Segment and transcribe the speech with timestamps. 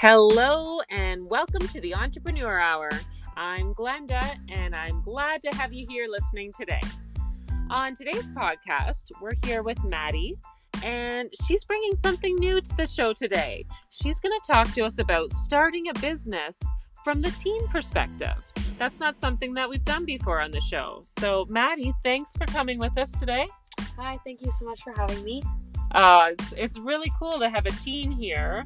[0.00, 2.88] Hello and welcome to the Entrepreneur Hour.
[3.36, 6.80] I'm Glenda and I'm glad to have you here listening today.
[7.68, 10.38] On today's podcast, we're here with Maddie
[10.84, 13.64] and she's bringing something new to the show today.
[13.90, 16.62] She's going to talk to us about starting a business
[17.02, 18.36] from the teen perspective.
[18.78, 21.02] That's not something that we've done before on the show.
[21.18, 23.48] So, Maddie, thanks for coming with us today.
[23.96, 25.42] Hi, thank you so much for having me.
[25.90, 28.64] Uh, it's, it's really cool to have a teen here.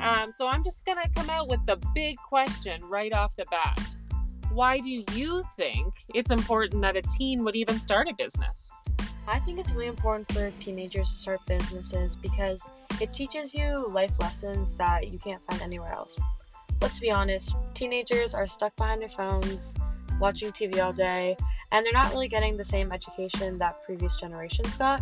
[0.00, 3.44] Um, so, I'm just going to come out with the big question right off the
[3.50, 3.96] bat.
[4.52, 8.70] Why do you think it's important that a teen would even start a business?
[9.26, 12.68] I think it's really important for teenagers to start businesses because
[13.00, 16.18] it teaches you life lessons that you can't find anywhere else.
[16.82, 19.74] Let's be honest, teenagers are stuck behind their phones,
[20.20, 21.36] watching TV all day,
[21.72, 25.00] and they're not really getting the same education that previous generations got.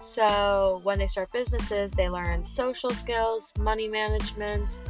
[0.00, 4.80] So, when they start businesses, they learn social skills, money management,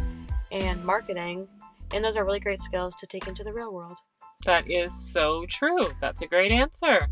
[0.53, 1.49] and marketing,
[1.93, 3.99] and those are really great skills to take into the real world.
[4.45, 5.89] That is so true.
[6.01, 7.09] That's a great answer.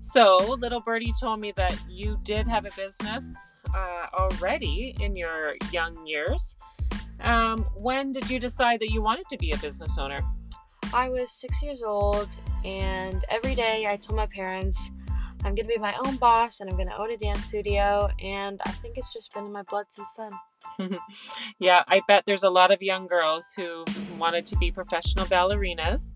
[0.00, 5.56] So, little birdie told me that you did have a business uh, already in your
[5.72, 6.56] young years.
[7.20, 10.18] Um, when did you decide that you wanted to be a business owner?
[10.92, 12.28] I was six years old,
[12.64, 14.90] and every day I told my parents,
[15.44, 18.08] I'm going to be my own boss and I'm going to own a dance studio.
[18.18, 20.98] And I think it's just been in my blood since then.
[21.58, 23.84] yeah, I bet there's a lot of young girls who
[24.18, 26.14] wanted to be professional ballerinas.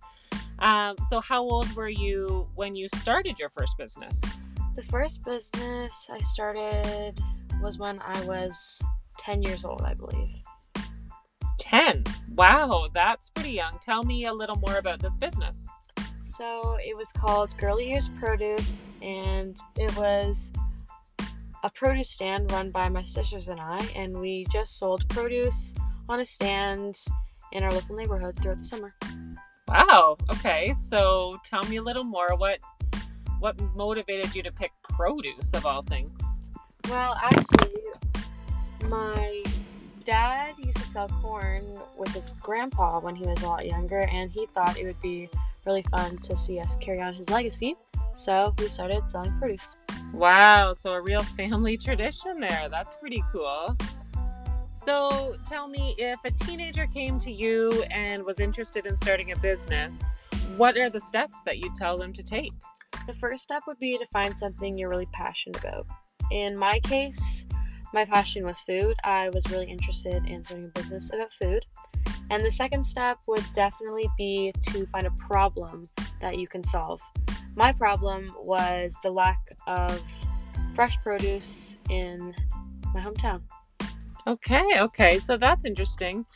[0.61, 4.21] Um, so, how old were you when you started your first business?
[4.75, 7.23] The first business I started
[7.61, 8.81] was when I was
[9.19, 10.43] 10 years old, I believe.
[11.59, 12.05] 10.
[12.35, 13.79] Wow, that's pretty young.
[13.81, 15.67] Tell me a little more about this business.
[16.39, 20.53] So, it was called Girly Years Produce, and it was
[21.65, 25.75] a produce stand run by my sisters and I, and we just sold produce
[26.09, 26.97] on a stand
[27.51, 28.95] in our local neighborhood throughout the summer.
[29.67, 30.17] Wow.
[30.31, 30.73] Okay.
[30.75, 32.37] So tell me a little more.
[32.37, 32.61] What
[33.41, 36.23] what motivated you to pick produce of all things?
[36.89, 37.83] Well, actually,
[38.85, 39.43] my
[40.05, 41.65] dad used to sell corn
[41.99, 45.29] with his grandpa when he was a lot younger, and he thought it would be
[45.69, 47.77] really fun to see us carry on his legacy.
[48.15, 49.77] So we started selling produce.
[50.15, 50.73] Wow.
[50.73, 52.69] So a real family tradition there.
[52.71, 53.77] That's pretty cool.
[54.73, 59.37] So tell me if a teenager came to you and was interested in starting a
[59.37, 60.11] business,
[60.57, 62.53] what are the steps that you tell them to take?
[63.07, 65.87] The first step would be to find something you're really passionate about.
[66.31, 67.45] In my case,
[67.93, 68.95] my passion was food.
[69.05, 71.65] I was really interested in starting a business about food.
[72.31, 75.89] And the second step would definitely be to find a problem
[76.21, 77.01] that you can solve.
[77.55, 80.01] My problem was the lack of
[80.75, 82.35] fresh produce in
[82.95, 83.43] my hometown.
[84.27, 85.19] Okay, okay.
[85.21, 86.27] So that's interesting.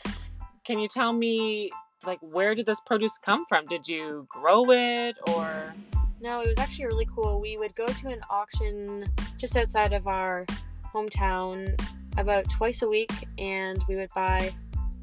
[0.64, 1.70] Can you tell me
[2.06, 3.66] like where did this produce come from?
[3.66, 5.74] Did you grow it or
[6.20, 7.40] No, it was actually really cool.
[7.40, 9.04] We would go to an auction
[9.36, 10.46] just outside of our
[10.94, 11.80] hometown
[12.18, 14.52] about twice a week and we would buy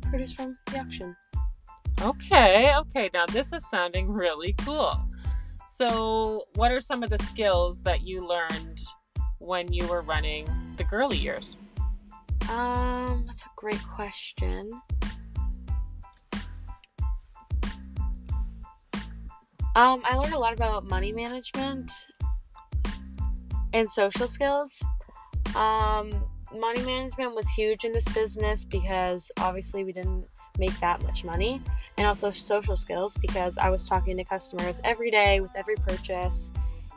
[0.10, 1.16] produce from the auction.
[2.02, 3.10] Okay, okay.
[3.14, 4.94] Now this is sounding really cool.
[5.68, 8.82] So, what are some of the skills that you learned
[9.38, 10.48] when you were running
[10.78, 11.58] the girly years?
[12.50, 14.70] Um, that's a great question.
[19.76, 21.92] Um, I learned a lot about money management
[23.72, 24.82] and social skills.
[25.56, 26.12] Um,
[26.58, 30.26] money management was huge in this business because obviously we didn't
[30.58, 31.62] make that much money,
[31.98, 36.50] and also social skills because I was talking to customers every day with every purchase,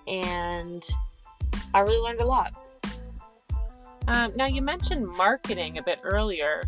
[0.07, 0.87] and
[1.75, 2.55] I really learned a lot.
[4.09, 6.65] Um, now, you mentioned marketing a bit earlier.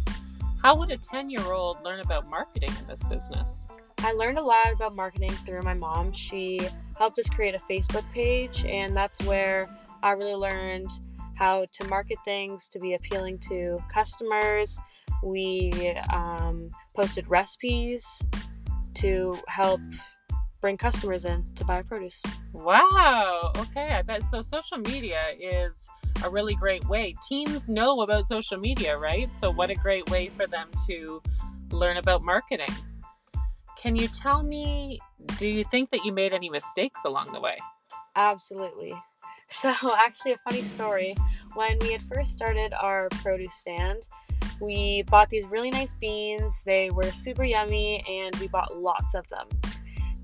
[0.63, 3.65] How would a 10 year old learn about marketing in this business?
[3.99, 6.13] I learned a lot about marketing through my mom.
[6.13, 6.61] She
[6.97, 9.69] helped us create a Facebook page, and that's where
[10.03, 10.89] I really learned
[11.35, 14.79] how to market things to be appealing to customers.
[15.23, 15.73] We
[16.13, 18.07] um, posted recipes
[18.95, 19.81] to help
[20.61, 22.23] bring customers in to buy produce.
[22.53, 23.53] Wow.
[23.59, 23.89] Okay.
[23.89, 24.41] I bet so.
[24.41, 25.89] Social media is
[26.25, 27.15] a really great way.
[27.29, 29.35] Teens know about social media, right?
[29.35, 31.23] So, what a great way for them to
[31.71, 32.75] learn about marketing.
[33.77, 35.01] Can you tell me,
[35.37, 37.59] do you think that you made any mistakes along the way?
[38.17, 38.95] Absolutely.
[39.49, 41.15] So, actually, a funny story.
[41.55, 44.09] When we had first started our produce stand,
[44.61, 46.63] we bought these really nice beans.
[46.65, 49.47] They were super yummy, and we bought lots of them.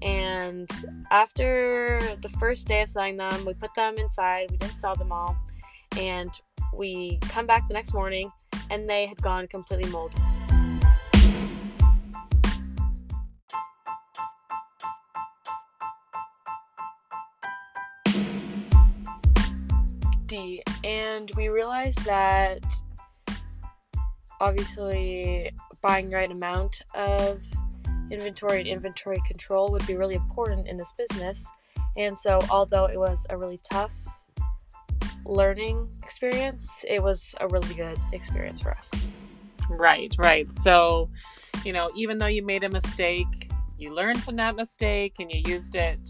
[0.02, 0.70] And
[1.11, 4.50] after the first day of selling them, we put them inside.
[4.50, 5.37] We didn't sell them all
[5.99, 6.40] and
[6.75, 8.31] we come back the next morning
[8.70, 10.12] and they had gone completely mold.
[21.30, 22.64] And we realized that
[24.40, 27.44] obviously buying the right amount of
[28.10, 31.48] inventory and inventory control would be really important in this business.
[31.96, 33.94] And so, although it was a really tough
[35.24, 38.90] learning experience, it was a really good experience for us.
[39.68, 40.50] Right, right.
[40.50, 41.10] So,
[41.64, 45.42] you know, even though you made a mistake, you learned from that mistake and you
[45.46, 46.00] used it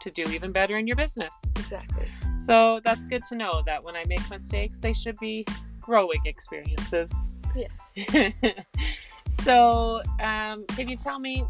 [0.00, 1.34] to do even better in your business.
[1.56, 2.06] Exactly.
[2.40, 5.44] So, that's good to know that when I make mistakes, they should be
[5.80, 7.30] growing experiences.
[7.54, 8.34] Yes.
[9.42, 11.44] so, um, can you tell me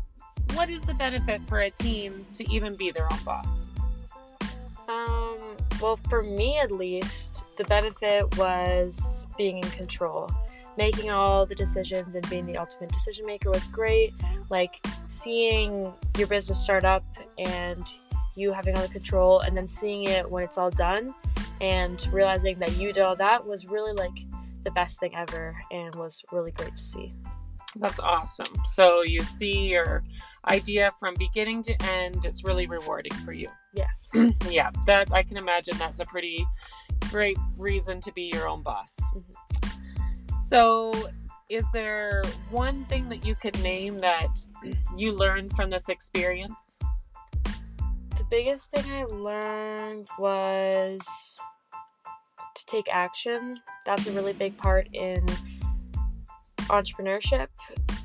[0.54, 3.72] what is the benefit for a teen to even be their own boss?
[4.88, 5.38] Um,
[5.80, 10.28] well, for me at least, the benefit was being in control.
[10.76, 14.12] Making all the decisions and being the ultimate decision maker was great.
[14.48, 17.04] Like seeing your business start up
[17.38, 17.86] and
[18.36, 21.14] you having all the control, and then seeing it when it's all done
[21.60, 24.18] and realizing that you did all that was really like
[24.64, 27.12] the best thing ever and was really great to see.
[27.76, 28.52] That's awesome.
[28.64, 30.02] So you see your
[30.48, 32.24] idea from beginning to end.
[32.24, 33.48] It's really rewarding for you.
[33.74, 34.10] Yes.
[34.48, 36.46] yeah, that I can imagine that's a pretty
[37.10, 38.96] great reason to be your own boss.
[39.14, 40.40] Mm-hmm.
[40.46, 40.92] So,
[41.48, 44.38] is there one thing that you could name that
[44.96, 46.76] you learned from this experience?
[48.30, 51.36] Biggest thing I learned was
[52.54, 53.58] to take action.
[53.84, 55.26] That's a really big part in
[56.68, 57.48] entrepreneurship.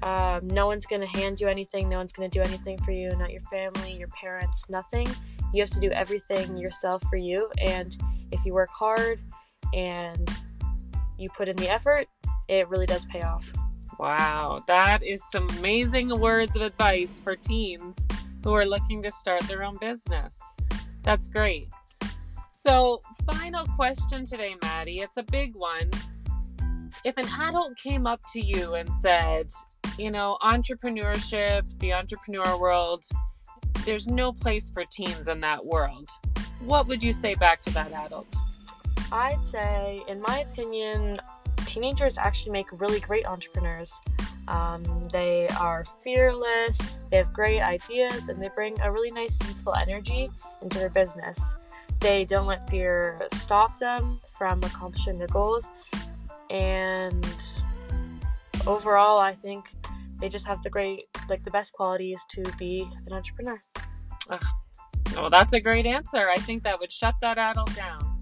[0.01, 2.91] Um, no one's going to hand you anything, no one's going to do anything for
[2.91, 5.07] you, not your family, your parents, nothing.
[5.53, 7.47] You have to do everything yourself for you.
[7.61, 7.95] And
[8.31, 9.19] if you work hard
[9.75, 10.27] and
[11.19, 12.07] you put in the effort,
[12.47, 13.51] it really does pay off.
[13.99, 18.07] Wow, that is some amazing words of advice for teens
[18.45, 20.41] who are looking to start their own business.
[21.03, 21.67] That's great.
[22.53, 24.99] So, final question today, Maddie.
[24.99, 25.91] It's a big one
[27.03, 29.51] if an adult came up to you and said,
[29.97, 33.05] you know, entrepreneurship, the entrepreneur world,
[33.85, 36.09] there's no place for teens in that world,
[36.61, 38.35] what would you say back to that adult?
[39.11, 41.19] I'd say, in my opinion,
[41.65, 43.93] teenagers actually make really great entrepreneurs.
[44.47, 46.77] Um, they are fearless,
[47.09, 50.29] they have great ideas, and they bring a really nice youthful energy
[50.61, 51.55] into their business.
[51.99, 55.71] They don't let fear stop them from accomplishing their goals,
[56.49, 57.25] and
[58.67, 59.69] overall i think
[60.19, 63.59] they just have the great like the best qualities to be an entrepreneur.
[64.29, 64.37] Uh,
[65.15, 66.29] well that's a great answer.
[66.29, 68.17] I think that would shut that adult down.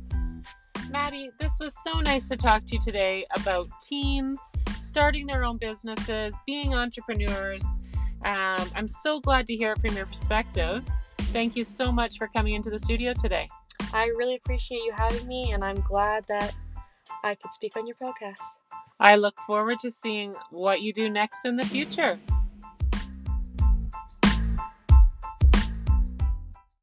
[0.89, 4.39] Maddie this was so nice to talk to you today about teens
[4.83, 7.63] starting their own businesses being entrepreneurs
[8.25, 10.83] um, i'm so glad to hear it from your perspective
[11.31, 13.49] thank you so much for coming into the studio today
[13.93, 16.53] i really appreciate you having me and i'm glad that
[17.23, 18.41] I could speak on your podcast.
[18.99, 22.19] I look forward to seeing what you do next in the future.